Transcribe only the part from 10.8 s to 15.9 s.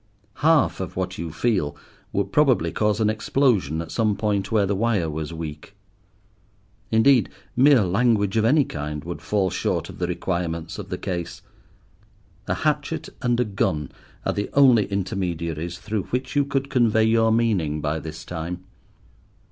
the case. A hatchet and a gun are the only intermediaries